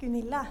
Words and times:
Gunilla. 0.00 0.46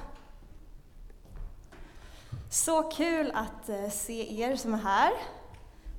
Så 2.49 2.83
kul 2.83 3.31
att 3.35 3.69
eh, 3.69 3.89
se 3.89 4.41
er 4.41 4.55
som 4.55 4.73
är 4.73 4.77
här. 4.77 5.11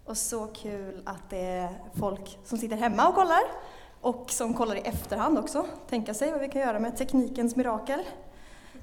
Och 0.05 0.17
så 0.17 0.47
kul 0.47 1.03
att 1.07 1.31
det 1.31 1.47
är 1.47 1.69
folk 1.99 2.39
som 2.45 2.59
sitter 2.59 2.77
hemma 2.77 3.09
och 3.09 3.15
kollar. 3.15 3.43
Och 4.01 4.31
som 4.31 4.55
kollar 4.55 4.77
i 4.77 4.81
efterhand 4.81 5.39
också. 5.39 5.67
Tänka 5.89 6.15
sig 6.15 6.33
vad 6.33 6.41
vi 6.41 6.49
kan 6.49 6.63
göra 6.63 6.79
med 6.79 6.97
teknikens 6.97 7.57
mirakel. 7.57 8.01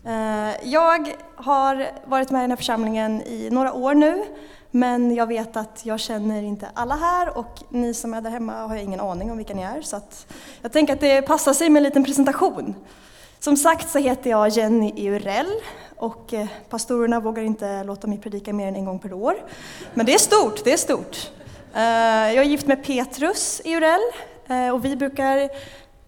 Eh, 0.03 0.67
jag 0.67 1.15
har 1.35 1.89
varit 2.05 2.31
med 2.31 2.39
i 2.39 2.43
den 2.43 2.51
här 2.51 2.57
församlingen 2.57 3.21
i 3.21 3.49
några 3.51 3.73
år 3.73 3.93
nu. 3.93 4.23
Men 4.71 5.15
jag 5.15 5.27
vet 5.27 5.57
att 5.57 5.85
jag 5.85 5.99
känner 5.99 6.43
inte 6.43 6.69
alla 6.73 6.95
här 6.95 7.37
och 7.37 7.63
ni 7.69 7.93
som 7.93 8.13
är 8.13 8.21
där 8.21 8.29
hemma 8.29 8.67
har 8.67 8.75
jag 8.75 8.83
ingen 8.83 8.99
aning 8.99 9.31
om 9.31 9.37
vilka 9.37 9.53
ni 9.53 9.61
är. 9.61 9.81
Så 9.81 9.95
att 9.95 10.33
jag 10.61 10.71
tänker 10.71 10.93
att 10.93 10.99
det 10.99 11.21
passar 11.21 11.53
sig 11.53 11.69
med 11.69 11.79
en 11.79 11.83
liten 11.83 12.03
presentation. 12.03 12.75
Som 13.39 13.57
sagt 13.57 13.89
så 13.89 13.99
heter 13.99 14.29
jag 14.29 14.49
Jenny 14.49 15.07
Eurell 15.07 15.51
och 15.97 16.33
eh, 16.33 16.47
pastorerna 16.69 17.19
vågar 17.19 17.43
inte 17.43 17.83
låta 17.83 18.07
mig 18.07 18.17
predika 18.17 18.53
mer 18.53 18.67
än 18.67 18.75
en 18.75 18.85
gång 18.85 18.99
per 18.99 19.13
år. 19.13 19.35
Men 19.93 20.05
det 20.05 20.13
är 20.13 20.17
stort, 20.17 20.63
det 20.63 20.73
är 20.73 20.77
stort. 20.77 21.31
Eh, 21.73 21.81
jag 22.33 22.37
är 22.37 22.43
gift 22.43 22.67
med 22.67 22.83
Petrus 22.83 23.61
Eurell 23.65 24.01
eh, 24.47 24.69
och 24.69 24.85
vi 24.85 24.95
brukar 24.95 25.49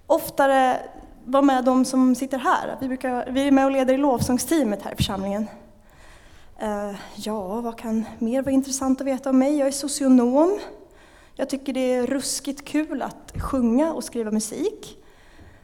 oftare 0.08 0.80
vara 1.26 1.42
med 1.42 1.64
de 1.64 1.86
som 1.86 2.16
sitter 2.16 2.38
här. 2.38 2.78
Vi, 2.82 2.88
brukar, 2.88 3.32
vi 3.32 3.48
är 3.48 3.52
med 3.52 3.66
och 3.66 3.72
leder 3.72 3.94
i 3.94 3.98
lovsångsteamet 3.98 4.82
här 4.82 4.92
i 4.92 4.96
församlingen. 4.96 5.48
Ja, 7.16 7.62
vad 7.62 7.78
kan 7.78 8.06
mer 8.20 8.42
vara 8.42 8.52
intressant 8.52 9.02
att 9.02 9.08
veta 9.08 9.30
om 9.30 9.40
mig? 9.40 9.58
Jag 9.58 9.68
är 9.68 9.72
socionom. 9.72 10.60
Jag 11.36 11.50
tycker 11.50 11.74
det 11.74 11.94
är 11.94 12.08
ruskigt 12.08 12.66
kul 12.66 13.02
att 13.02 13.34
sjunga 13.42 13.94
och 13.94 14.04
skriva 14.04 14.32
musik. 14.32 14.99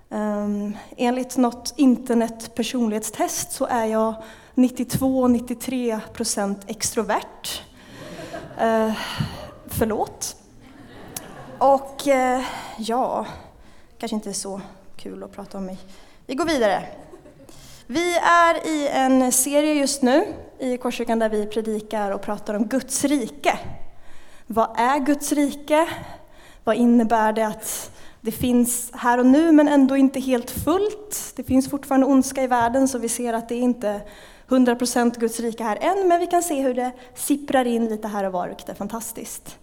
Um, 0.09 0.77
enligt 0.97 1.37
något 1.37 1.73
internetpersonlighetstest 1.75 3.51
så 3.51 3.65
är 3.65 3.85
jag 3.85 4.15
92-93 4.55 5.99
procent 6.13 6.59
extrovert. 6.67 7.61
Uh, 8.61 8.93
förlåt. 9.67 10.35
Och 11.57 12.03
uh, 12.07 12.45
ja, 12.77 13.25
kanske 13.97 14.15
inte 14.15 14.33
så 14.33 14.61
kul 14.95 15.23
att 15.23 15.31
prata 15.31 15.57
om 15.57 15.65
mig. 15.65 15.77
Vi 16.25 16.35
går 16.35 16.45
vidare. 16.45 16.83
Vi 17.87 18.17
är 18.17 18.67
i 18.67 18.87
en 18.87 19.31
serie 19.31 19.73
just 19.73 20.01
nu 20.01 20.25
i 20.59 20.77
Korskyrkan 20.77 21.19
där 21.19 21.29
vi 21.29 21.45
predikar 21.45 22.11
och 22.11 22.21
pratar 22.21 22.53
om 22.53 22.67
Guds 22.67 23.03
rike. 23.03 23.59
Vad 24.47 24.79
är 24.79 24.99
Guds 24.99 25.31
rike? 25.31 25.87
Vad 26.63 26.75
innebär 26.75 27.33
det 27.33 27.47
att 27.47 27.91
det 28.25 28.31
finns 28.31 28.91
här 28.93 29.17
och 29.17 29.25
nu 29.25 29.51
men 29.51 29.67
ändå 29.67 29.97
inte 29.97 30.19
helt 30.19 30.51
fullt. 30.51 31.33
Det 31.35 31.43
finns 31.43 31.69
fortfarande 31.69 32.07
ondska 32.07 32.43
i 32.43 32.47
världen 32.47 32.87
så 32.87 32.97
vi 32.97 33.09
ser 33.09 33.33
att 33.33 33.49
det 33.49 33.55
är 33.55 33.61
inte 33.61 34.01
100% 34.47 35.19
Guds 35.19 35.39
rike 35.39 35.63
här 35.63 35.77
än, 35.81 36.07
men 36.07 36.19
vi 36.19 36.27
kan 36.27 36.43
se 36.43 36.61
hur 36.61 36.73
det 36.73 36.91
sipprar 37.15 37.65
in 37.65 37.85
lite 37.85 38.07
här 38.07 38.23
och 38.23 38.31
var, 38.31 38.47
vilket 38.47 38.69
är 38.69 38.73
fantastiskt. 38.73 39.59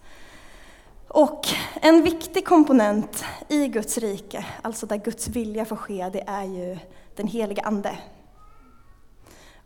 Och 1.08 1.48
en 1.74 2.02
viktig 2.02 2.44
komponent 2.44 3.24
i 3.48 3.68
Guds 3.68 3.98
rike, 3.98 4.46
alltså 4.62 4.86
där 4.86 4.96
Guds 4.96 5.28
vilja 5.28 5.64
får 5.64 5.76
ske, 5.76 6.10
det 6.12 6.24
är 6.26 6.44
ju 6.44 6.78
den 7.16 7.26
heliga 7.26 7.62
Ande. 7.62 7.98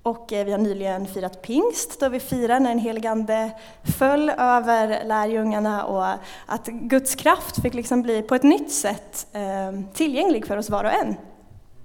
Och 0.07 0.33
eh, 0.33 0.45
vi 0.45 0.53
har 0.53 0.59
nyligen 0.59 1.07
firat 1.07 1.43
pingst 1.43 2.01
då 2.01 2.09
vi 2.09 2.21
firar 2.21 2.61
när 2.61 2.69
den 2.69 2.79
helige 2.79 3.11
Ande 3.11 3.51
föll 3.99 4.31
över 4.31 5.05
lärjungarna 5.05 5.85
och 5.85 6.07
att 6.47 6.67
Guds 6.67 7.15
kraft 7.15 7.63
fick 7.63 7.75
liksom 7.75 8.03
bli 8.03 8.23
på 8.23 8.35
ett 8.35 8.43
nytt 8.43 8.73
sätt 8.73 9.27
eh, 9.33 9.81
tillgänglig 9.95 10.47
för 10.47 10.57
oss 10.57 10.71
var 10.71 10.85
och 10.85 10.93
en. 10.93 11.17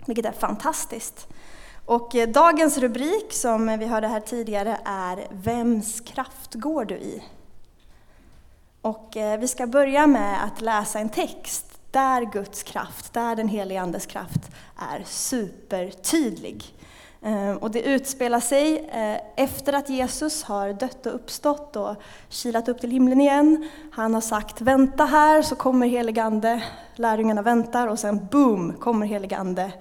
Vilket 0.06 0.26
är 0.26 0.32
fantastiskt. 0.32 1.28
Och 1.86 2.16
eh, 2.16 2.30
dagens 2.30 2.78
rubrik 2.78 3.34
som 3.34 3.80
vi 3.80 3.86
hörde 3.86 4.08
här 4.08 4.20
tidigare 4.20 4.78
är 4.86 5.28
Vems 5.32 6.02
kraft 6.02 6.54
går 6.54 6.86
du 6.86 6.96
i? 6.96 7.24
Och 8.82 9.18
vi 9.40 9.48
ska 9.48 9.68
börja 9.68 10.08
med 10.08 10.44
att 10.44 10.62
läsa 10.62 11.00
en 11.00 11.10
text 11.10 11.80
där 11.92 12.22
Guds 12.32 12.64
kraft, 12.64 13.14
där 13.14 13.36
den 13.36 13.48
helige 13.48 13.82
Andes 13.82 14.06
kraft 14.06 14.52
är 14.92 15.04
supertydlig. 15.06 16.74
Ehm, 17.24 17.58
och 17.58 17.72
det 17.72 17.82
utspelar 17.82 18.40
sig 18.40 18.90
eh, 18.90 19.44
efter 19.44 19.74
att 19.74 19.90
Jesus 19.90 20.44
har 20.44 20.74
dött 20.74 21.06
och 21.06 21.16
uppstått 21.16 21.76
och 21.76 21.96
kilat 22.30 22.70
upp 22.70 22.82
till 22.82 22.92
himlen 22.92 23.22
igen. 23.22 23.70
Han 23.92 24.14
har 24.14 24.22
sagt 24.22 24.62
vänta 24.62 25.06
här 25.06 25.42
så 25.42 25.56
kommer 25.56 25.88
heligande. 25.88 26.64
Lärjungarna 26.96 27.42
väntar 27.42 27.88
och 27.88 28.00
sen 28.00 28.28
boom 28.32 28.74
kommer 28.74 29.06
heligande. 29.06 29.72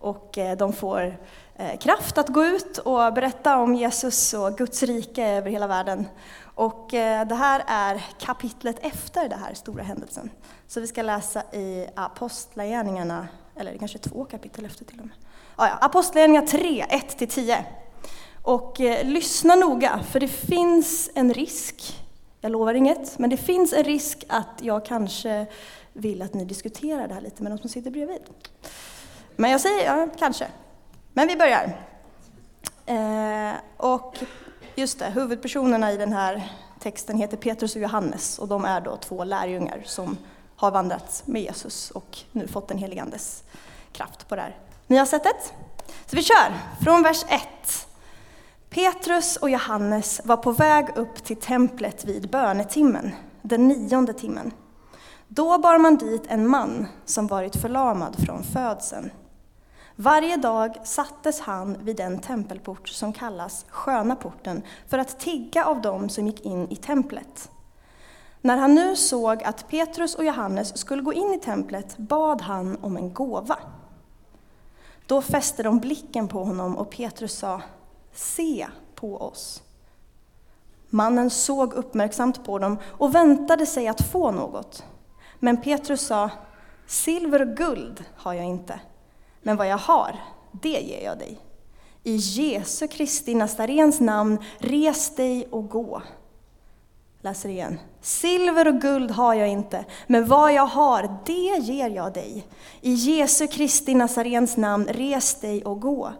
Och 0.00 0.38
eh, 0.38 0.56
de 0.56 0.72
får 0.72 1.18
eh, 1.56 1.78
kraft 1.78 2.18
att 2.18 2.28
gå 2.28 2.44
ut 2.44 2.78
och 2.78 3.12
berätta 3.14 3.58
om 3.58 3.74
Jesus 3.74 4.34
och 4.34 4.58
Guds 4.58 4.82
rike 4.82 5.26
över 5.26 5.50
hela 5.50 5.66
världen. 5.66 6.06
Och 6.54 6.88
det 6.90 7.34
här 7.34 7.62
är 7.66 8.04
kapitlet 8.18 8.76
efter 8.80 9.28
den 9.28 9.38
här 9.38 9.54
stora 9.54 9.82
händelsen. 9.82 10.30
Så 10.66 10.80
vi 10.80 10.86
ska 10.86 11.02
läsa 11.02 11.42
i 11.42 11.86
Apostlagärningarna, 11.94 13.28
eller 13.56 13.72
det 13.72 13.78
kanske 13.78 13.98
är 13.98 14.08
två 14.08 14.24
kapitel 14.24 14.64
efter 14.64 14.84
till 14.84 15.00
och 15.00 15.06
med. 15.06 15.14
Ja, 15.56 15.68
ja. 15.68 15.78
Apostlagärningarna 15.80 16.46
3, 16.46 16.84
1-10. 16.90 17.62
Och 18.42 18.80
eh, 18.80 19.06
lyssna 19.06 19.54
noga, 19.54 20.00
för 20.10 20.20
det 20.20 20.28
finns 20.28 21.10
en 21.14 21.34
risk, 21.34 22.04
jag 22.40 22.52
lovar 22.52 22.74
inget, 22.74 23.18
men 23.18 23.30
det 23.30 23.36
finns 23.36 23.72
en 23.72 23.84
risk 23.84 24.24
att 24.28 24.60
jag 24.60 24.84
kanske 24.84 25.46
vill 25.92 26.22
att 26.22 26.34
ni 26.34 26.44
diskuterar 26.44 27.08
det 27.08 27.14
här 27.14 27.20
lite 27.20 27.42
med 27.42 27.52
de 27.52 27.58
som 27.58 27.68
sitter 27.68 27.90
bredvid. 27.90 28.22
Men 29.36 29.50
jag 29.50 29.60
säger 29.60 29.84
ja, 29.84 30.08
kanske. 30.18 30.46
Men 31.12 31.28
vi 31.28 31.36
börjar. 31.36 31.80
Eh, 32.86 33.54
och 33.76 34.18
just 34.74 34.98
det, 34.98 35.06
huvudpersonerna 35.06 35.92
i 35.92 35.96
den 35.96 36.12
här 36.12 36.52
texten 36.80 37.18
heter 37.18 37.36
Petrus 37.36 37.76
och 37.76 37.82
Johannes 37.82 38.38
och 38.38 38.48
de 38.48 38.64
är 38.64 38.80
då 38.80 38.96
två 38.96 39.24
lärjungar 39.24 39.82
som 39.84 40.16
har 40.56 40.70
vandrat 40.70 41.22
med 41.26 41.42
Jesus 41.42 41.90
och 41.90 42.18
nu 42.32 42.48
fått 42.48 42.68
den 42.68 42.78
helige 42.78 43.02
Andes 43.02 43.42
kraft 43.92 44.28
på 44.28 44.36
det 44.36 44.42
här 44.42 44.56
ni 44.86 44.96
har 44.96 45.06
sett 45.06 45.24
det? 45.24 45.52
Så 46.06 46.16
vi 46.16 46.22
kör, 46.22 46.52
från 46.84 47.02
vers 47.02 47.24
1. 47.28 47.42
Petrus 48.70 49.36
och 49.36 49.50
Johannes 49.50 50.20
var 50.24 50.36
på 50.36 50.52
väg 50.52 50.86
upp 50.96 51.24
till 51.24 51.36
templet 51.36 52.04
vid 52.04 52.30
bönetimmen, 52.30 53.12
den 53.42 53.68
nionde 53.68 54.12
timmen. 54.12 54.52
Då 55.28 55.58
bar 55.58 55.78
man 55.78 55.96
dit 55.96 56.22
en 56.28 56.48
man 56.48 56.86
som 57.04 57.26
varit 57.26 57.56
förlamad 57.56 58.16
från 58.26 58.42
födseln. 58.44 59.10
Varje 59.96 60.36
dag 60.36 60.76
sattes 60.84 61.40
han 61.40 61.84
vid 61.84 61.96
den 61.96 62.18
tempelport 62.18 62.88
som 62.88 63.12
kallas 63.12 63.66
Sköna 63.68 64.16
porten 64.16 64.62
för 64.88 64.98
att 64.98 65.20
tigga 65.20 65.64
av 65.64 65.80
dem 65.80 66.08
som 66.08 66.26
gick 66.26 66.44
in 66.44 66.68
i 66.70 66.76
templet. 66.76 67.50
När 68.40 68.56
han 68.56 68.74
nu 68.74 68.96
såg 68.96 69.42
att 69.42 69.68
Petrus 69.68 70.14
och 70.14 70.24
Johannes 70.24 70.78
skulle 70.78 71.02
gå 71.02 71.12
in 71.12 71.34
i 71.34 71.38
templet 71.38 71.96
bad 71.96 72.42
han 72.42 72.78
om 72.82 72.96
en 72.96 73.12
gåva. 73.12 73.58
Då 75.06 75.22
fäste 75.22 75.62
de 75.62 75.78
blicken 75.78 76.28
på 76.28 76.44
honom 76.44 76.76
och 76.76 76.90
Petrus 76.90 77.38
sa, 77.38 77.62
se 78.12 78.66
på 78.94 79.16
oss. 79.16 79.62
Mannen 80.88 81.30
såg 81.30 81.72
uppmärksamt 81.72 82.44
på 82.44 82.58
dem 82.58 82.78
och 82.84 83.14
väntade 83.14 83.66
sig 83.66 83.88
att 83.88 84.00
få 84.00 84.30
något. 84.30 84.84
Men 85.38 85.62
Petrus 85.62 86.06
sa, 86.06 86.30
silver 86.86 87.42
och 87.42 87.56
guld 87.56 88.04
har 88.16 88.34
jag 88.34 88.44
inte, 88.44 88.80
men 89.42 89.56
vad 89.56 89.68
jag 89.68 89.78
har, 89.78 90.20
det 90.52 90.80
ger 90.80 91.04
jag 91.04 91.18
dig. 91.18 91.40
I 92.02 92.16
Jesu 92.16 92.88
Kristi 92.88 93.34
Nazarens 93.34 94.00
namn, 94.00 94.38
res 94.58 95.14
dig 95.14 95.48
och 95.50 95.68
gå. 95.68 96.02
Läser 97.26 97.48
igen. 97.48 97.78
Silver 98.00 98.68
och 98.68 98.80
guld 98.80 99.10
har 99.10 99.34
jag 99.34 99.48
inte, 99.48 99.84
men 100.06 100.26
vad 100.26 100.52
jag 100.52 100.66
har, 100.66 101.18
det 101.26 101.62
ger 101.62 101.90
jag 101.90 102.12
dig. 102.12 102.46
I 102.80 102.92
Jesu 102.92 103.46
Kristi 103.46 103.94
Nazarens 103.94 104.56
namn, 104.56 104.86
res 104.88 105.40
dig 105.40 105.64
och 105.64 105.80
gå. 105.80 106.12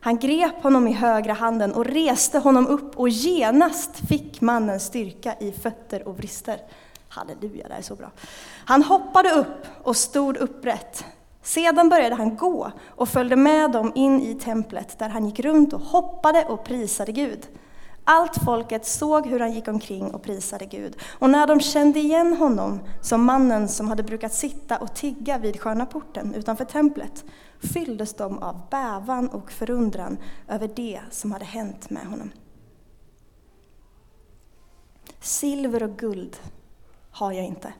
Han 0.00 0.18
grep 0.18 0.62
honom 0.62 0.88
i 0.88 0.92
högra 0.92 1.32
handen 1.32 1.72
och 1.72 1.84
reste 1.84 2.38
honom 2.38 2.66
upp 2.66 2.98
och 2.98 3.08
genast 3.08 4.08
fick 4.08 4.40
mannen 4.40 4.80
styrka 4.80 5.34
i 5.40 5.52
fötter 5.52 6.08
och 6.08 6.18
vrister. 6.18 6.60
Halleluja, 7.08 7.68
det 7.68 7.74
är 7.74 7.82
så 7.82 7.94
bra. 7.94 8.10
Han 8.64 8.82
hoppade 8.82 9.30
upp 9.30 9.66
och 9.82 9.96
stod 9.96 10.36
upprätt. 10.36 11.04
Sedan 11.42 11.88
började 11.88 12.14
han 12.14 12.36
gå 12.36 12.72
och 12.88 13.08
följde 13.08 13.36
med 13.36 13.70
dem 13.70 13.92
in 13.94 14.22
i 14.22 14.34
templet 14.34 14.98
där 14.98 15.08
han 15.08 15.26
gick 15.26 15.40
runt 15.40 15.72
och 15.72 15.80
hoppade 15.80 16.44
och 16.44 16.64
prisade 16.64 17.12
Gud. 17.12 17.46
Allt 18.08 18.44
folket 18.44 18.86
såg 18.86 19.26
hur 19.26 19.40
han 19.40 19.52
gick 19.52 19.68
omkring 19.68 20.14
och 20.14 20.22
prisade 20.22 20.66
Gud. 20.66 20.96
Och 21.18 21.30
när 21.30 21.46
de 21.46 21.60
kände 21.60 21.98
igen 21.98 22.36
honom 22.36 22.80
som 23.02 23.24
mannen 23.24 23.68
som 23.68 23.88
hade 23.88 24.02
brukat 24.02 24.32
sitta 24.32 24.78
och 24.78 24.94
tigga 24.94 25.38
vid 25.38 25.60
sköna 25.60 25.86
porten 25.86 26.34
utanför 26.34 26.64
templet 26.64 27.24
fylldes 27.72 28.14
de 28.14 28.38
av 28.38 28.60
bävan 28.70 29.28
och 29.28 29.52
förundran 29.52 30.18
över 30.48 30.70
det 30.76 31.00
som 31.10 31.32
hade 31.32 31.44
hänt 31.44 31.90
med 31.90 32.06
honom. 32.06 32.30
Silver 35.20 35.82
och 35.82 35.96
guld 35.98 36.36
har 37.10 37.32
jag 37.32 37.44
inte, 37.44 37.72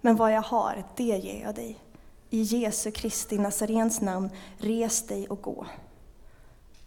men 0.00 0.16
vad 0.16 0.32
jag 0.32 0.42
har, 0.42 0.84
det 0.96 1.04
ger 1.04 1.42
jag 1.42 1.54
dig. 1.54 1.78
I 2.30 2.42
Jesu 2.42 2.90
Kristi 2.90 3.38
Nazarens 3.38 4.00
namn, 4.00 4.30
res 4.58 5.06
dig 5.06 5.28
och 5.28 5.42
gå. 5.42 5.66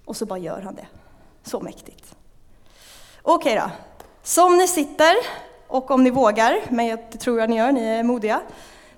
Och 0.06 0.18
så 0.18 0.26
bara 0.26 0.40
gör 0.40 0.62
han 0.62 0.76
det. 0.76 0.88
Så 1.44 1.60
mäktigt. 1.60 2.16
Okej 3.28 3.56
då. 3.56 3.72
Som 4.24 4.58
ni 4.58 4.68
sitter, 4.68 5.16
och 5.68 5.92
om 5.92 6.04
ni 6.04 6.10
vågar, 6.10 6.58
men 6.70 6.88
jag 6.88 7.20
tror 7.20 7.40
jag 7.40 7.50
ni 7.50 7.58
gör, 7.58 7.72
ni 7.72 7.86
är 7.86 8.04
modiga. 8.04 8.42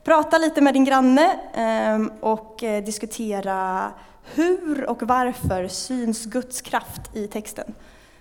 Prata 0.03 0.37
lite 0.37 0.61
med 0.61 0.73
din 0.73 0.85
granne 0.85 1.39
ehm, 1.53 2.11
och 2.19 2.63
eh, 2.63 2.83
diskutera 2.83 3.91
hur 4.33 4.89
och 4.89 5.03
varför 5.03 5.67
syns 5.67 6.25
Guds 6.25 6.61
kraft 6.61 7.15
i 7.15 7.27
texten. 7.27 7.75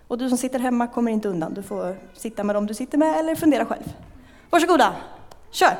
Och 0.08 0.18
du 0.18 0.28
som 0.28 0.38
sitter 0.38 0.58
hemma 0.58 0.86
kommer 0.86 1.12
inte 1.12 1.28
undan, 1.28 1.54
du 1.54 1.62
får 1.62 1.96
sitta 2.14 2.44
med 2.44 2.56
dem 2.56 2.66
du 2.66 2.74
sitter 2.74 2.98
med 2.98 3.16
eller 3.16 3.34
fundera 3.34 3.64
själv. 3.64 3.92
Varsågoda, 4.50 4.94
kör! 5.50 5.76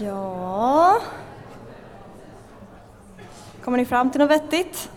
Ja... 0.00 1.00
Kommer 3.64 3.78
ni 3.78 3.84
fram 3.84 4.10
till 4.10 4.20
något 4.20 4.30
vettigt? 4.30 4.90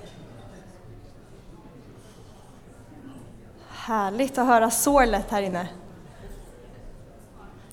Härligt 3.70 4.38
att 4.38 4.48
höra 4.48 4.72
sorlet 4.72 5.32
här 5.32 5.42
inne. 5.42 5.68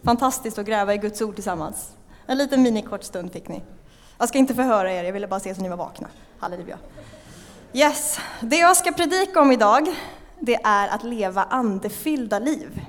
Fantastiskt 0.02 0.58
att 0.58 0.66
gräva 0.66 0.94
i 0.94 0.98
Guds 0.98 1.22
ord 1.22 1.34
tillsammans. 1.34 1.92
En 2.26 2.38
liten 2.38 2.62
minikort 2.62 3.04
stund 3.04 3.32
fick 3.32 3.48
ni. 3.48 3.62
Jag 4.18 4.28
ska 4.28 4.38
inte 4.38 4.54
förhöra 4.54 4.92
er, 4.92 5.04
jag 5.04 5.12
ville 5.12 5.28
bara 5.28 5.40
se 5.40 5.54
så 5.54 5.62
ni 5.62 5.68
var 5.68 5.76
vakna. 5.76 6.08
Halleluja. 6.38 6.78
Yes, 7.72 8.20
det 8.40 8.56
jag 8.56 8.76
ska 8.76 8.92
predika 8.92 9.40
om 9.40 9.52
idag, 9.52 9.88
det 10.40 10.60
är 10.64 10.88
att 10.88 11.04
leva 11.04 11.44
andefyllda 11.44 12.38
liv. 12.38 12.80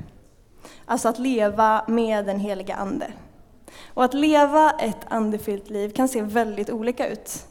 Alltså 0.86 1.10
att 1.10 1.20
leva 1.20 1.86
med 1.88 2.26
den 2.26 2.40
heliga 2.40 2.76
Ande. 2.76 3.12
Och 3.94 4.04
att 4.04 4.14
leva 4.14 4.72
ett 4.72 5.06
andefyllt 5.08 5.70
liv 5.70 5.90
kan 5.90 6.08
se 6.08 6.22
väldigt 6.22 6.70
olika 6.70 7.08
ut. 7.08 7.46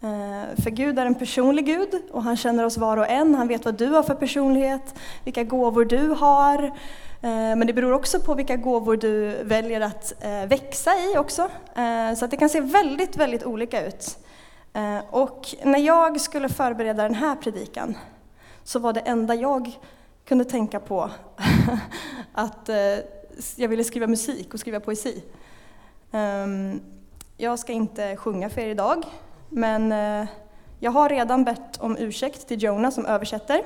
Eh, 0.00 0.62
för 0.62 0.70
Gud 0.70 0.98
är 0.98 1.06
en 1.06 1.14
personlig 1.14 1.66
Gud 1.66 2.02
och 2.10 2.22
han 2.22 2.36
känner 2.36 2.64
oss 2.64 2.76
var 2.76 2.96
och 2.96 3.08
en. 3.08 3.34
Han 3.34 3.48
vet 3.48 3.64
vad 3.64 3.74
du 3.74 3.86
har 3.86 4.02
för 4.02 4.14
personlighet, 4.14 4.94
vilka 5.24 5.44
gåvor 5.44 5.84
du 5.84 6.08
har. 6.08 6.64
Eh, 6.64 7.30
men 7.30 7.66
det 7.66 7.72
beror 7.72 7.92
också 7.92 8.20
på 8.20 8.34
vilka 8.34 8.56
gåvor 8.56 8.96
du 8.96 9.44
väljer 9.44 9.80
att 9.80 10.24
eh, 10.24 10.46
växa 10.48 10.90
i 10.90 11.18
också. 11.18 11.48
Så 12.16 12.24
att 12.24 12.30
det 12.30 12.36
kan 12.36 12.48
se 12.48 12.60
väldigt, 12.60 13.16
väldigt 13.16 13.44
olika 13.44 13.86
ut. 13.86 14.18
Och 15.10 15.54
när 15.64 15.78
jag 15.78 16.20
skulle 16.20 16.48
förbereda 16.48 17.02
den 17.02 17.14
här 17.14 17.36
predikan 17.36 17.96
så 18.64 18.78
var 18.78 18.92
det 18.92 19.00
enda 19.00 19.34
jag 19.34 19.78
kunde 20.24 20.44
tänka 20.44 20.80
på 20.80 21.10
att 22.32 22.70
jag 23.56 23.68
ville 23.68 23.84
skriva 23.84 24.06
musik 24.06 24.54
och 24.54 24.60
skriva 24.60 24.80
poesi. 24.80 25.22
Ehm, 26.16 26.80
jag 27.36 27.58
ska 27.58 27.72
inte 27.72 28.16
sjunga 28.16 28.50
för 28.50 28.60
er 28.60 28.68
idag, 28.68 29.04
men 29.48 29.92
eh, 29.92 30.28
jag 30.80 30.90
har 30.90 31.08
redan 31.08 31.44
bett 31.44 31.76
om 31.80 31.96
ursäkt 31.98 32.48
till 32.48 32.62
Jonah 32.62 32.90
som 32.90 33.06
översätter. 33.06 33.62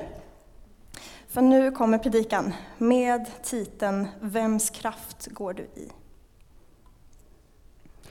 För 1.27 1.41
nu 1.41 1.71
kommer 1.71 1.97
predikan 1.97 2.53
med 2.77 3.25
titeln 3.43 4.07
Vems 4.19 4.69
kraft 4.69 5.27
går 5.27 5.53
du 5.53 5.63
i? 5.63 5.91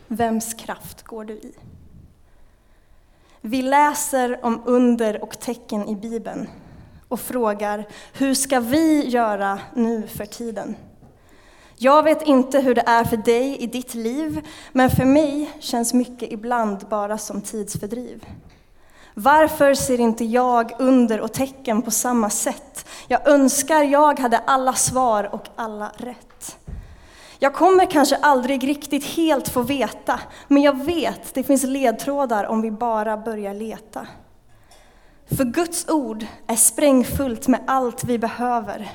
Vems 0.06 0.54
kraft 0.54 1.02
går 1.02 1.24
du 1.24 1.34
i? 1.34 1.54
Vi 3.40 3.62
läser 3.62 4.44
om 4.44 4.62
under 4.66 5.22
och 5.22 5.40
tecken 5.40 5.88
i 5.88 5.96
Bibeln 5.96 6.48
och 7.08 7.20
frågar 7.20 7.88
hur 8.12 8.34
ska 8.34 8.60
vi 8.60 9.08
göra 9.08 9.60
nu 9.74 10.06
för 10.06 10.26
tiden? 10.26 10.76
Jag 11.82 12.02
vet 12.02 12.22
inte 12.22 12.60
hur 12.60 12.74
det 12.74 12.84
är 12.86 13.04
för 13.04 13.16
dig 13.16 13.56
i 13.56 13.66
ditt 13.66 13.94
liv, 13.94 14.48
men 14.72 14.90
för 14.90 15.04
mig 15.04 15.50
känns 15.58 15.94
mycket 15.94 16.32
ibland 16.32 16.78
bara 16.88 17.18
som 17.18 17.40
tidsfördriv. 17.40 18.26
Varför 19.14 19.74
ser 19.74 20.00
inte 20.00 20.24
jag 20.24 20.72
under 20.78 21.20
och 21.20 21.32
tecken 21.32 21.82
på 21.82 21.90
samma 21.90 22.30
sätt? 22.30 22.86
Jag 23.08 23.28
önskar 23.28 23.82
jag 23.82 24.18
hade 24.18 24.38
alla 24.38 24.72
svar 24.72 25.34
och 25.34 25.48
alla 25.56 25.92
rätt. 25.96 26.58
Jag 27.38 27.54
kommer 27.54 27.90
kanske 27.90 28.16
aldrig 28.16 28.68
riktigt 28.68 29.04
helt 29.04 29.48
få 29.48 29.62
veta, 29.62 30.20
men 30.48 30.62
jag 30.62 30.84
vet 30.84 31.34
det 31.34 31.42
finns 31.42 31.62
ledtrådar 31.62 32.44
om 32.44 32.62
vi 32.62 32.70
bara 32.70 33.16
börjar 33.16 33.54
leta. 33.54 34.06
För 35.36 35.44
Guds 35.44 35.88
ord 35.88 36.26
är 36.46 36.56
sprängfullt 36.56 37.48
med 37.48 37.60
allt 37.66 38.04
vi 38.04 38.18
behöver 38.18 38.90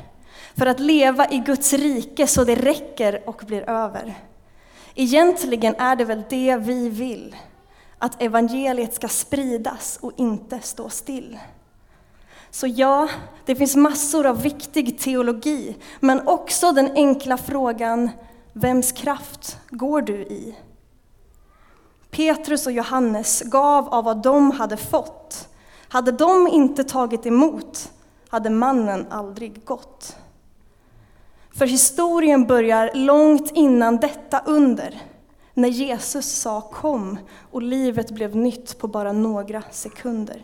för 0.54 0.66
att 0.66 0.80
leva 0.80 1.30
i 1.30 1.38
Guds 1.38 1.74
rike 1.74 2.28
så 2.28 2.44
det 2.44 2.56
räcker 2.56 3.30
och 3.30 3.44
blir 3.48 3.70
över. 3.70 4.16
Egentligen 4.96 5.76
är 5.76 5.96
det 5.96 6.06
väl 6.06 6.24
det 6.30 6.58
vi 6.58 6.90
vill, 6.90 7.36
att 7.98 8.22
evangeliet 8.22 8.94
ska 8.94 9.08
spridas 9.08 10.00
och 10.02 10.12
inte 10.18 10.60
stå 10.60 10.90
still. 10.90 11.40
Så 12.52 12.68
ja, 12.68 13.10
det 13.46 13.56
finns 13.56 13.76
massor 13.76 14.26
av 14.26 14.42
viktig 14.42 15.00
teologi, 15.00 15.76
men 16.00 16.28
också 16.28 16.72
den 16.72 16.92
enkla 16.96 17.38
frågan, 17.38 18.10
vems 18.54 18.92
kraft 18.92 19.58
går 19.70 20.02
du 20.02 20.16
i? 20.16 20.56
Petrus 22.12 22.68
och 22.68 22.72
Johannes 22.72 23.42
gav 23.42 23.90
av 23.90 24.04
vad 24.04 24.22
de 24.24 24.52
hade 24.52 24.78
fått. 24.78 25.50
Hade 25.88 26.12
de 26.12 26.48
inte 26.48 26.84
tagit 26.84 27.26
emot 27.26 27.92
hade 28.36 28.50
mannen 28.50 29.08
aldrig 29.10 29.66
gått. 29.66 30.18
För 31.58 31.66
historien 31.66 32.48
börjar 32.48 32.92
långt 32.94 33.52
innan 33.54 33.98
detta 33.98 34.42
under, 34.46 35.02
när 35.54 35.70
Jesus 35.70 36.26
sa 36.26 36.62
kom 36.62 37.18
och 37.52 37.62
livet 37.62 38.12
blev 38.12 38.36
nytt 38.36 38.78
på 38.78 38.88
bara 38.88 39.12
några 39.12 39.64
sekunder. 39.72 40.44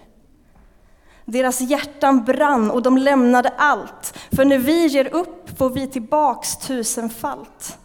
Deras 1.25 1.61
hjärtan 1.61 2.23
brann 2.23 2.71
och 2.71 2.81
de 2.81 2.97
lämnade 2.97 3.49
allt, 3.57 4.17
för 4.31 4.45
när 4.45 4.57
vi 4.57 4.87
ger 4.87 5.15
upp 5.15 5.57
får 5.57 5.69
vi 5.69 5.87
tillbaks 5.87 6.57
tusenfalt. 6.57 7.77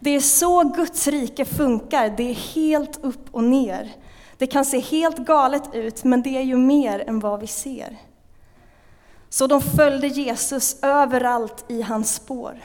Det 0.00 0.10
är 0.10 0.20
så 0.20 0.62
Guds 0.62 1.06
rike 1.06 1.44
funkar, 1.44 2.14
det 2.16 2.30
är 2.30 2.34
helt 2.34 3.04
upp 3.04 3.28
och 3.30 3.44
ner. 3.44 3.92
Det 4.38 4.46
kan 4.46 4.64
se 4.64 4.80
helt 4.80 5.18
galet 5.18 5.74
ut, 5.74 6.04
men 6.04 6.22
det 6.22 6.36
är 6.36 6.42
ju 6.42 6.56
mer 6.56 7.04
än 7.08 7.20
vad 7.20 7.40
vi 7.40 7.46
ser. 7.46 7.98
Så 9.34 9.46
de 9.46 9.60
följde 9.60 10.06
Jesus 10.06 10.76
överallt 10.82 11.64
i 11.68 11.82
hans 11.82 12.14
spår. 12.14 12.60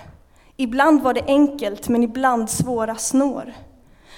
Ibland 0.56 1.02
var 1.02 1.14
det 1.14 1.24
enkelt, 1.26 1.90
men 1.90 2.04
ibland 2.04 2.50
svåra 2.50 2.96
snår. 2.96 3.54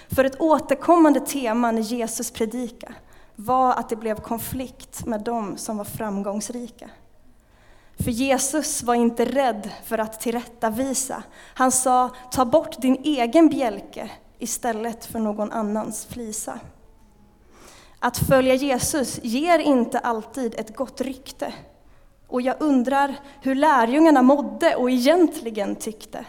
För 0.09 0.23
ett 0.23 0.41
återkommande 0.41 1.19
tema 1.19 1.71
när 1.71 1.81
Jesus 1.81 2.31
predikade 2.31 2.93
var 3.35 3.73
att 3.73 3.89
det 3.89 3.95
blev 3.95 4.19
konflikt 4.19 5.05
med 5.05 5.21
dem 5.21 5.57
som 5.57 5.77
var 5.77 5.85
framgångsrika. 5.85 6.89
För 7.99 8.11
Jesus 8.11 8.83
var 8.83 8.95
inte 8.95 9.25
rädd 9.25 9.69
för 9.85 9.97
att 9.97 10.21
tillrättavisa. 10.21 11.23
Han 11.53 11.71
sa, 11.71 12.09
ta 12.31 12.45
bort 12.45 12.81
din 12.81 13.01
egen 13.03 13.49
bjälke 13.49 14.11
istället 14.39 15.05
för 15.05 15.19
någon 15.19 15.51
annans 15.51 16.05
flisa. 16.05 16.59
Att 17.99 18.17
följa 18.17 18.53
Jesus 18.53 19.19
ger 19.23 19.59
inte 19.59 19.99
alltid 19.99 20.55
ett 20.57 20.75
gott 20.75 21.01
rykte. 21.01 21.53
Och 22.31 22.41
jag 22.41 22.55
undrar 22.59 23.15
hur 23.41 23.55
lärjungarna 23.55 24.21
mådde 24.21 24.75
och 24.75 24.91
egentligen 24.91 25.75
tyckte. 25.75 26.25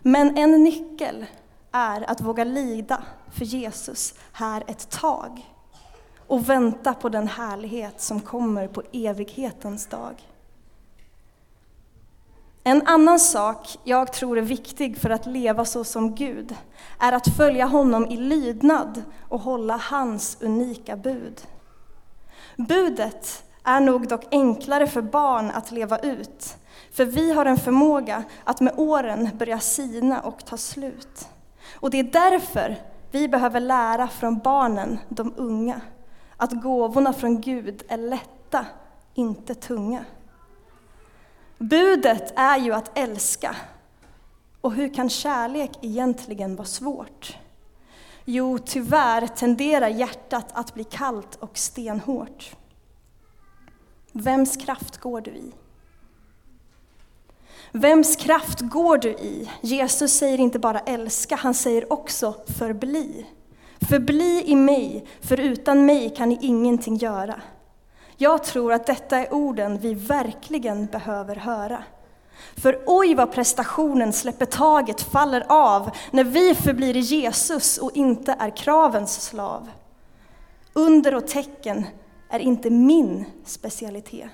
Men 0.00 0.38
en 0.38 0.64
nyckel 0.64 1.26
är 1.72 2.10
att 2.10 2.20
våga 2.20 2.44
lida 2.44 3.02
för 3.30 3.44
Jesus 3.44 4.14
här 4.32 4.64
ett 4.66 4.90
tag 4.90 5.54
och 6.26 6.48
vänta 6.48 6.94
på 6.94 7.08
den 7.08 7.28
härlighet 7.28 8.00
som 8.00 8.20
kommer 8.20 8.68
på 8.68 8.82
evighetens 8.92 9.86
dag. 9.86 10.28
En 12.64 12.86
annan 12.86 13.18
sak 13.18 13.78
jag 13.84 14.12
tror 14.12 14.38
är 14.38 14.42
viktig 14.42 14.98
för 14.98 15.10
att 15.10 15.26
leva 15.26 15.64
så 15.64 15.84
som 15.84 16.14
Gud 16.14 16.56
är 16.98 17.12
att 17.12 17.36
följa 17.36 17.66
honom 17.66 18.06
i 18.06 18.16
lydnad 18.16 19.02
och 19.28 19.40
hålla 19.40 19.76
hans 19.76 20.36
unika 20.40 20.96
bud. 20.96 21.40
Budet 22.56 23.44
är 23.64 23.80
nog 23.80 24.08
dock 24.08 24.24
enklare 24.30 24.86
för 24.86 25.02
barn 25.02 25.50
att 25.50 25.70
leva 25.70 25.98
ut, 25.98 26.56
för 26.92 27.04
vi 27.04 27.32
har 27.32 27.46
en 27.46 27.56
förmåga 27.56 28.24
att 28.44 28.60
med 28.60 28.74
åren 28.76 29.28
börja 29.38 29.60
sina 29.60 30.20
och 30.20 30.44
ta 30.44 30.56
slut. 30.56 31.28
Och 31.74 31.90
det 31.90 31.98
är 31.98 32.30
därför 32.30 32.76
vi 33.10 33.28
behöver 33.28 33.60
lära 33.60 34.08
från 34.08 34.38
barnen, 34.38 34.98
de 35.08 35.34
unga, 35.36 35.80
att 36.36 36.62
gåvorna 36.62 37.12
från 37.12 37.40
Gud 37.40 37.82
är 37.88 37.96
lätta, 37.96 38.66
inte 39.14 39.54
tunga. 39.54 40.04
Budet 41.58 42.32
är 42.36 42.58
ju 42.58 42.72
att 42.72 42.98
älska. 42.98 43.56
Och 44.60 44.72
hur 44.72 44.94
kan 44.94 45.10
kärlek 45.10 45.70
egentligen 45.80 46.56
vara 46.56 46.66
svårt? 46.66 47.38
Jo, 48.24 48.58
tyvärr 48.58 49.26
tenderar 49.26 49.88
hjärtat 49.88 50.46
att 50.52 50.74
bli 50.74 50.84
kallt 50.84 51.34
och 51.34 51.58
stenhårt. 51.58 52.56
Vems 54.12 54.56
kraft 54.56 55.00
går 55.00 55.20
du 55.20 55.30
i? 55.30 55.52
Vems 57.72 58.16
kraft 58.16 58.60
går 58.60 58.98
du 58.98 59.10
i? 59.10 59.50
Jesus 59.60 60.12
säger 60.12 60.40
inte 60.40 60.58
bara 60.58 60.78
älska, 60.78 61.36
han 61.36 61.54
säger 61.54 61.92
också 61.92 62.34
förbli. 62.58 63.26
Förbli 63.88 64.42
i 64.46 64.56
mig, 64.56 65.06
för 65.20 65.40
utan 65.40 65.86
mig 65.86 66.14
kan 66.16 66.28
ni 66.28 66.38
ingenting 66.40 66.96
göra. 66.96 67.40
Jag 68.16 68.44
tror 68.44 68.72
att 68.72 68.86
detta 68.86 69.18
är 69.18 69.34
orden 69.34 69.78
vi 69.78 69.94
verkligen 69.94 70.86
behöver 70.86 71.36
höra. 71.36 71.84
För 72.56 72.82
oj 72.86 73.14
vad 73.14 73.32
prestationen 73.32 74.12
släpper 74.12 74.46
taget, 74.46 75.02
faller 75.02 75.44
av, 75.48 75.90
när 76.10 76.24
vi 76.24 76.54
förblir 76.54 76.96
i 76.96 77.00
Jesus 77.00 77.78
och 77.78 77.96
inte 77.96 78.36
är 78.38 78.56
kravens 78.56 79.22
slav. 79.22 79.70
Under 80.72 81.14
och 81.14 81.26
tecken 81.26 81.86
är 82.32 82.38
inte 82.38 82.70
min 82.70 83.24
specialitet. 83.44 84.28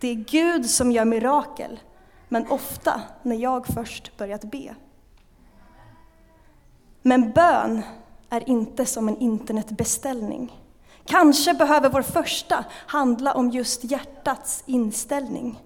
Det 0.00 0.08
är 0.08 0.14
Gud 0.14 0.66
som 0.70 0.92
gör 0.92 1.04
mirakel, 1.04 1.80
men 2.28 2.46
ofta 2.50 3.00
när 3.22 3.36
jag 3.36 3.66
först 3.66 4.16
börjat 4.16 4.44
be. 4.44 4.74
Men 7.02 7.32
bön 7.32 7.82
är 8.28 8.48
inte 8.48 8.86
som 8.86 9.08
en 9.08 9.16
internetbeställning. 9.16 10.52
Kanske 11.04 11.54
behöver 11.54 11.88
vår 11.88 12.02
första 12.02 12.64
handla 12.86 13.34
om 13.34 13.50
just 13.50 13.84
hjärtats 13.84 14.62
inställning. 14.66 15.60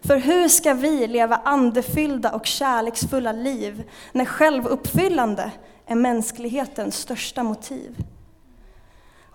För 0.00 0.16
hur 0.16 0.48
ska 0.48 0.74
vi 0.74 1.06
leva 1.06 1.36
andefyllda 1.36 2.32
och 2.32 2.46
kärleksfulla 2.46 3.32
liv 3.32 3.90
när 4.12 4.24
självuppfyllande 4.24 5.50
är 5.86 5.94
mänsklighetens 5.96 6.96
största 6.96 7.42
motiv? 7.42 8.04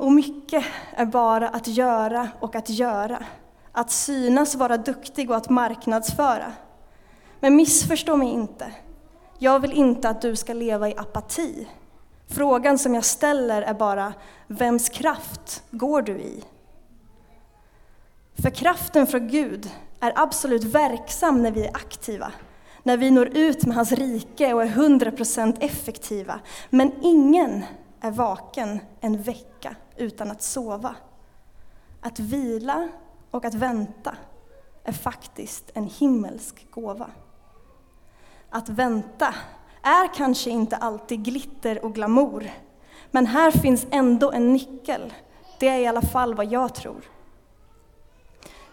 Och 0.03 0.11
mycket 0.11 0.65
är 0.95 1.05
bara 1.05 1.49
att 1.49 1.67
göra 1.67 2.29
och 2.39 2.55
att 2.55 2.69
göra. 2.69 3.23
Att 3.71 3.91
synas, 3.91 4.55
vara 4.55 4.77
duktig 4.77 5.29
och 5.29 5.35
att 5.35 5.49
marknadsföra. 5.49 6.51
Men 7.39 7.55
missförstå 7.55 8.15
mig 8.15 8.29
inte. 8.29 8.71
Jag 9.39 9.59
vill 9.59 9.71
inte 9.71 10.09
att 10.09 10.21
du 10.21 10.35
ska 10.35 10.53
leva 10.53 10.89
i 10.89 10.97
apati. 10.97 11.67
Frågan 12.27 12.77
som 12.77 12.95
jag 12.95 13.05
ställer 13.05 13.61
är 13.61 13.73
bara, 13.73 14.13
vems 14.47 14.89
kraft 14.89 15.63
går 15.71 16.01
du 16.01 16.17
i? 16.17 16.43
För 18.41 18.49
kraften 18.49 19.07
från 19.07 19.27
Gud 19.27 19.69
är 19.99 20.13
absolut 20.15 20.63
verksam 20.63 21.43
när 21.43 21.51
vi 21.51 21.65
är 21.65 21.75
aktiva, 21.75 22.31
när 22.83 22.97
vi 22.97 23.11
når 23.11 23.37
ut 23.37 23.65
med 23.65 23.75
hans 23.75 23.91
rike 23.91 24.53
och 24.53 24.63
är 24.63 24.67
100% 24.67 25.57
effektiva. 25.59 26.39
Men 26.69 26.91
ingen 27.01 27.63
är 28.03 28.11
vaken 28.11 28.79
en 28.99 29.21
vecka 29.21 29.75
utan 29.95 30.31
att 30.31 30.41
sova. 30.41 30.95
Att 32.01 32.19
vila 32.19 32.89
och 33.31 33.45
att 33.45 33.53
vänta 33.53 34.15
är 34.83 34.91
faktiskt 34.91 35.71
en 35.73 35.87
himmelsk 35.87 36.71
gåva. 36.71 37.09
Att 38.49 38.69
vänta 38.69 39.35
är 39.81 40.13
kanske 40.13 40.49
inte 40.49 40.75
alltid 40.75 41.23
glitter 41.23 41.85
och 41.85 41.95
glamour, 41.95 42.51
men 43.11 43.25
här 43.25 43.51
finns 43.51 43.85
ändå 43.91 44.31
en 44.31 44.53
nyckel. 44.53 45.13
Det 45.59 45.67
är 45.67 45.79
i 45.79 45.87
alla 45.87 46.01
fall 46.01 46.35
vad 46.35 46.45
jag 46.45 46.75
tror. 46.75 47.01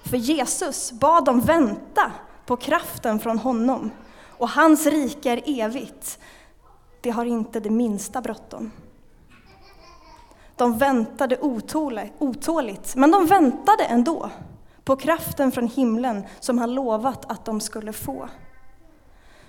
För 0.02 0.16
Jesus 0.16 0.92
bad 0.92 1.24
dem 1.24 1.40
vänta 1.40 2.12
på 2.46 2.56
kraften 2.56 3.18
från 3.18 3.38
honom, 3.38 3.90
och 4.38 4.48
hans 4.48 4.86
rike 4.86 5.30
är 5.30 5.42
evigt. 5.46 6.18
Det 7.00 7.10
har 7.10 7.24
inte 7.24 7.60
det 7.60 7.70
minsta 7.70 8.20
bråttom. 8.20 8.70
De 10.60 10.78
väntade 10.78 11.38
otåligt, 12.18 12.96
men 12.96 13.10
de 13.10 13.26
väntade 13.26 13.84
ändå 13.84 14.30
på 14.84 14.96
kraften 14.96 15.52
från 15.52 15.68
himlen 15.68 16.22
som 16.40 16.58
han 16.58 16.74
lovat 16.74 17.30
att 17.30 17.44
de 17.44 17.60
skulle 17.60 17.92
få. 17.92 18.28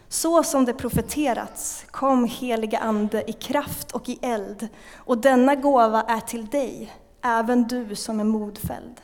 Så 0.07 0.43
som 0.43 0.65
det 0.65 0.73
profeterats 0.73 1.85
kom 1.91 2.25
heliga 2.25 2.79
Ande 2.79 3.29
i 3.29 3.33
kraft 3.33 3.91
och 3.91 4.09
i 4.09 4.19
eld, 4.21 4.67
och 4.95 5.17
denna 5.17 5.55
gåva 5.55 6.01
är 6.01 6.19
till 6.19 6.47
dig, 6.47 6.93
även 7.21 7.63
du 7.63 7.95
som 7.95 8.19
är 8.19 8.23
modfälld. 8.23 9.01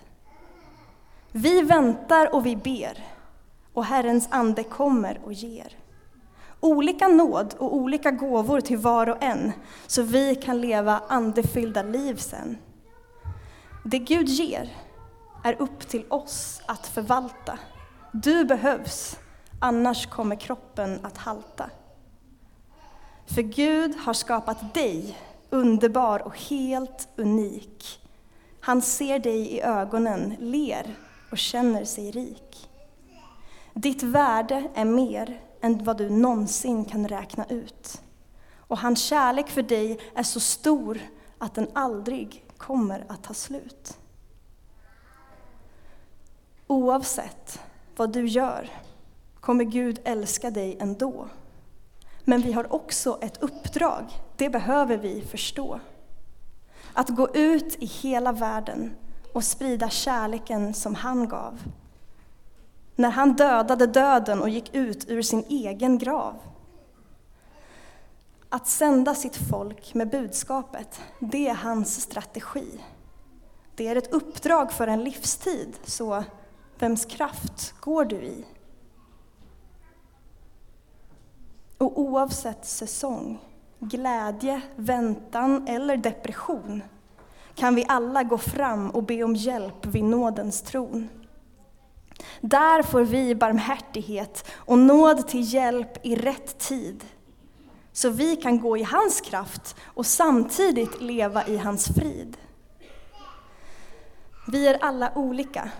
Vi 1.32 1.62
väntar 1.62 2.36
och 2.36 2.46
vi 2.46 2.56
ber, 2.56 3.06
och 3.74 3.86
Herrens 3.86 4.28
ande 4.32 4.64
kommer 4.64 5.20
och 5.26 5.34
ger. 5.34 5.76
Olika 6.60 7.08
nåd 7.08 7.56
och 7.58 7.76
olika 7.76 8.12
gåvor 8.12 8.62
till 8.62 8.78
var 8.78 9.10
och 9.10 9.24
en, 9.24 9.52
så 9.88 10.02
vi 10.02 10.36
kan 10.36 10.62
leva 10.62 11.02
andefyllda 11.08 11.84
liv 11.84 12.16
sen. 12.16 12.58
Det 13.86 14.00
Gud 14.00 14.30
ger 14.30 14.70
är 15.44 15.62
upp 15.62 15.88
till 15.88 16.06
oss 16.10 16.62
att 16.66 16.88
förvalta. 16.88 17.60
Du 18.12 18.46
behövs, 18.46 19.18
annars 19.62 20.06
kommer 20.06 20.36
kroppen 20.36 21.00
att 21.04 21.18
halta. 21.18 21.70
För 23.26 23.42
Gud 23.42 23.96
har 23.96 24.14
skapat 24.14 24.74
dig 24.74 25.18
underbar 25.50 26.20
och 26.20 26.38
helt 26.38 27.08
unik. 27.16 28.00
Han 28.60 28.82
ser 28.82 29.20
dig 29.20 29.54
i 29.54 29.62
ögonen, 29.62 30.36
ler 30.40 30.96
och 31.32 31.38
känner 31.38 31.86
sig 31.86 32.12
rik. 32.12 32.70
Ditt 33.74 34.04
värde 34.04 34.70
är 34.76 34.86
mer 34.86 35.40
än 35.62 35.84
vad 35.84 35.98
du 35.98 36.10
någonsin 36.10 36.86
kan 36.86 37.08
räkna 37.08 37.46
ut. 37.46 38.02
Och 38.58 38.78
hans 38.78 39.04
kärlek 39.04 39.50
för 39.50 39.62
dig 39.62 40.00
är 40.16 40.24
så 40.24 40.40
stor 40.40 41.00
att 41.38 41.56
den 41.56 41.68
aldrig 41.74 42.46
kommer 42.58 43.06
att 43.10 43.24
ta 43.24 43.34
slut. 43.34 43.98
Oavsett 46.68 47.60
vad 47.96 48.14
du 48.14 48.28
gör 48.28 48.70
kommer 49.40 49.64
Gud 49.64 50.00
älska 50.04 50.52
dig 50.52 50.78
ändå. 50.80 51.28
Men 52.24 52.42
vi 52.42 52.54
har 52.54 52.74
också 52.74 53.18
ett 53.22 53.44
uppdrag, 53.44 54.06
det 54.38 54.50
behöver 54.50 54.98
vi 54.98 55.22
förstå. 55.22 55.80
Att 56.94 57.10
gå 57.10 57.36
ut 57.36 57.76
i 57.76 57.86
hela 57.86 58.32
världen 58.32 58.96
och 59.34 59.44
sprida 59.44 59.90
kärleken 59.90 60.74
som 60.74 60.96
han 60.96 61.28
gav. 61.28 61.60
När 63.00 63.10
han 63.10 63.34
dödade 63.34 63.88
döden 63.88 64.42
och 64.42 64.50
gick 64.50 64.76
ut 64.76 65.10
ur 65.10 65.22
sin 65.22 65.44
egen 65.50 65.98
grav. 65.98 66.36
Att 68.50 68.68
sända 68.68 69.16
sitt 69.16 69.50
folk 69.50 69.94
med 69.94 70.10
budskapet, 70.10 71.02
det 71.20 71.48
är 71.48 71.54
hans 71.54 72.02
strategi. 72.02 72.80
Det 73.76 73.88
är 73.88 73.96
ett 73.96 74.14
uppdrag 74.14 74.72
för 74.72 74.88
en 74.88 75.04
livstid, 75.04 75.78
så 75.84 76.24
vems 76.80 77.06
kraft 77.06 77.74
går 77.80 78.06
du 78.06 78.16
i? 78.16 78.46
Och 81.78 82.00
oavsett 82.00 82.66
säsong, 82.66 83.40
glädje, 83.80 84.62
väntan 84.76 85.68
eller 85.68 85.98
depression 85.98 86.82
kan 87.56 87.76
vi 87.76 87.86
alla 87.88 88.24
gå 88.24 88.38
fram 88.38 88.90
och 88.90 89.04
be 89.04 89.24
om 89.24 89.36
hjälp 89.36 89.86
vid 89.86 90.04
nådens 90.04 90.62
tron. 90.62 91.10
Där 92.42 92.84
får 92.84 93.02
vi 93.02 93.36
barmhärtighet 93.36 94.46
och 94.56 94.78
nåd 94.78 95.28
till 95.28 95.54
hjälp 95.54 96.06
i 96.06 96.16
rätt 96.16 96.60
tid. 96.60 97.04
Så 97.92 98.10
vi 98.10 98.36
kan 98.36 98.60
gå 98.60 98.78
i 98.78 98.84
hans 98.84 99.22
kraft 99.22 99.76
och 99.84 100.06
samtidigt 100.06 101.02
leva 101.02 101.48
i 101.48 101.58
hans 101.58 101.88
frid. 101.88 102.38
Vi 104.48 104.68
är 104.68 104.84
alla 104.84 105.12
olika 105.16 105.72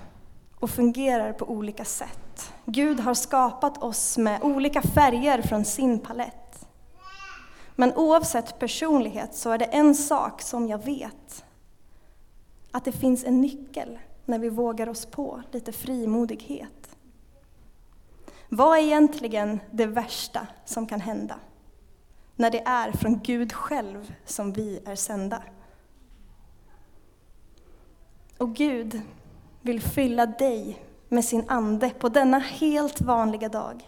och 0.60 0.70
fungerar 0.70 1.34
på 1.34 1.46
olika 1.46 1.86
sätt. 1.86 2.54
Gud 2.66 3.00
har 3.00 3.14
skapat 3.14 3.84
oss 3.84 4.18
med 4.18 4.44
olika 4.44 4.82
färger 4.82 5.42
från 5.42 5.66
sin 5.66 6.00
palett. 6.00 6.68
Men 7.76 7.94
oavsett 7.96 8.60
personlighet 8.60 9.36
så 9.36 9.50
är 9.52 9.58
det 9.58 9.66
en 9.66 9.96
sak 9.96 10.42
som 10.42 10.68
jag 10.68 10.86
vet. 10.86 11.46
Att 12.72 12.86
det 12.86 12.92
finns 12.92 13.24
en 13.24 13.42
nyckel 13.42 14.00
när 14.28 14.40
vi 14.40 14.50
vågar 14.50 14.90
oss 14.90 15.06
på 15.06 15.42
lite 15.52 15.72
frimodighet. 15.72 16.98
Vad 18.50 18.78
är 18.78 18.84
egentligen 18.84 19.60
det 19.72 19.86
värsta 19.86 20.48
som 20.66 20.88
kan 20.88 21.02
hända? 21.02 21.36
När 22.36 22.52
det 22.52 22.64
är 22.66 22.92
från 22.92 23.20
Gud 23.20 23.54
själv 23.54 24.14
som 24.26 24.54
vi 24.54 24.80
är 24.86 24.96
sända. 24.96 25.44
Och 28.38 28.56
Gud 28.56 29.02
vill 29.62 29.82
fylla 29.82 30.26
dig 30.26 30.84
med 31.10 31.26
sin 31.26 31.44
ande 31.48 31.90
på 31.90 32.10
denna 32.10 32.40
helt 32.40 33.02
vanliga 33.02 33.50
dag. 33.50 33.84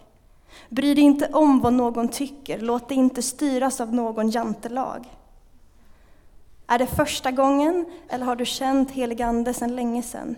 Bry 0.69 0.93
dig 0.93 1.03
inte 1.03 1.29
om 1.33 1.59
vad 1.59 1.73
någon 1.73 2.07
tycker, 2.07 2.59
låt 2.59 2.89
dig 2.89 2.97
inte 2.97 3.21
styras 3.21 3.81
av 3.81 3.93
någon 3.93 4.29
jantelag. 4.29 5.09
Är 6.71 6.79
det 6.79 6.87
första 6.87 7.31
gången 7.31 7.85
eller 8.09 8.25
har 8.25 8.35
du 8.35 8.45
känt 8.45 8.91
helig 8.91 9.21
ande 9.21 9.53
sedan 9.53 9.75
länge 9.75 10.03
sedan? 10.03 10.35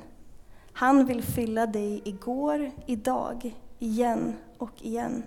Han 0.73 1.05
vill 1.05 1.23
fylla 1.23 1.65
dig 1.65 2.01
igår, 2.05 2.71
idag, 2.85 3.55
igen 3.79 4.33
och 4.57 4.81
igen. 4.81 5.23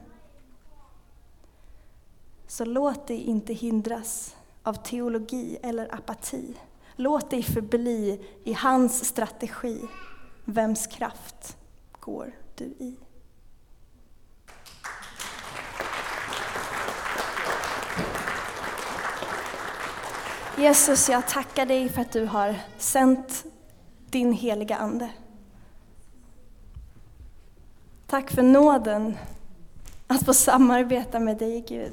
Så 2.46 2.64
låt 2.64 3.06
dig 3.06 3.22
inte 3.22 3.52
hindras 3.54 4.36
av 4.62 4.74
teologi 4.74 5.58
eller 5.62 5.94
apati. 5.94 6.54
Låt 6.96 7.30
dig 7.30 7.42
förbli 7.42 8.20
i 8.44 8.52
hans 8.52 9.04
strategi. 9.04 9.80
Vems 10.44 10.86
kraft 10.86 11.56
går 12.00 12.32
du 12.54 12.64
i? 12.64 12.96
Jesus, 20.58 21.08
jag 21.08 21.28
tackar 21.28 21.66
dig 21.66 21.88
för 21.88 22.00
att 22.00 22.12
du 22.12 22.26
har 22.26 22.54
sänt 22.78 23.44
din 24.10 24.32
heliga 24.32 24.76
Ande. 24.76 25.10
Tack 28.06 28.30
för 28.30 28.42
nåden 28.42 29.16
att 30.06 30.24
få 30.24 30.34
samarbeta 30.34 31.20
med 31.20 31.36
dig, 31.36 31.64
Gud. 31.68 31.92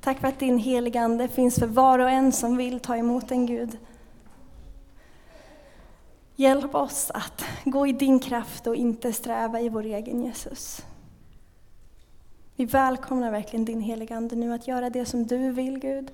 Tack 0.00 0.20
för 0.20 0.28
att 0.28 0.38
din 0.38 0.58
heliga 0.58 1.00
Ande 1.00 1.28
finns 1.28 1.58
för 1.58 1.66
var 1.66 1.98
och 1.98 2.10
en 2.10 2.32
som 2.32 2.56
vill 2.56 2.80
ta 2.80 2.96
emot 2.96 3.30
en 3.30 3.46
Gud. 3.46 3.78
Hjälp 6.36 6.74
oss 6.74 7.10
att 7.10 7.44
gå 7.64 7.86
i 7.86 7.92
din 7.92 8.18
kraft 8.18 8.66
och 8.66 8.76
inte 8.76 9.12
sträva 9.12 9.60
i 9.60 9.68
vår 9.68 9.84
egen 9.84 10.24
Jesus. 10.24 10.84
Vi 12.56 12.64
välkomnar 12.64 13.30
verkligen 13.30 13.64
din 13.64 13.80
heliga 13.80 14.16
Ande 14.16 14.36
nu 14.36 14.52
att 14.52 14.68
göra 14.68 14.90
det 14.90 15.06
som 15.06 15.26
du 15.26 15.50
vill, 15.50 15.78
Gud. 15.78 16.10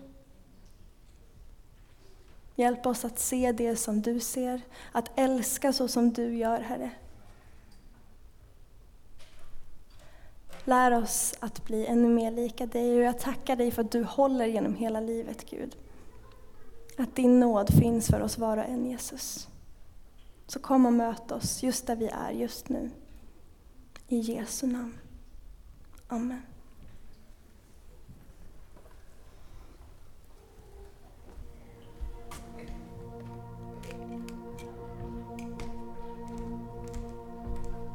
Hjälp 2.61 2.87
oss 2.87 3.05
att 3.05 3.19
se 3.19 3.53
det 3.53 3.77
som 3.77 4.03
du 4.03 4.21
ser, 4.21 4.61
att 4.93 5.19
älska 5.19 5.73
så 5.73 5.89
som 5.89 6.13
du 6.13 6.37
gör, 6.37 6.61
Herre. 6.61 6.91
Lär 10.65 10.91
oss 11.03 11.35
att 11.41 11.65
bli 11.65 11.87
ännu 11.87 12.09
mer 12.09 12.31
lika 12.31 12.67
dig 12.67 12.97
och 12.97 13.03
jag 13.03 13.19
tackar 13.19 13.57
dig 13.57 13.71
för 13.71 13.83
att 13.83 13.91
du 13.91 14.05
håller 14.05 14.47
genom 14.47 14.75
hela 14.75 15.01
livet, 15.01 15.51
Gud. 15.51 15.77
Att 16.99 17.17
din 17.17 17.41
nåd 17.41 17.75
finns 17.75 18.07
för 18.07 18.21
oss 18.21 18.39
var 18.39 18.57
och 18.57 18.65
en, 18.65 18.87
Jesus. 18.87 19.49
Så 20.47 20.59
kom 20.59 20.87
och 20.87 20.93
möt 20.93 21.33
oss 21.33 21.63
just 21.63 21.87
där 21.87 21.97
vi 21.97 22.09
är 22.09 22.31
just 22.31 22.69
nu. 22.69 22.91
I 24.09 24.19
Jesu 24.19 24.67
namn. 24.67 24.99
Amen. 26.09 26.43